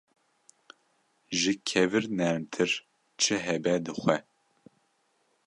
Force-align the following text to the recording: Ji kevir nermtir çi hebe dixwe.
Ji 1.39 1.53
kevir 1.67 2.05
nermtir 2.17 2.71
çi 3.21 3.35
hebe 3.45 3.75
dixwe. 3.85 4.17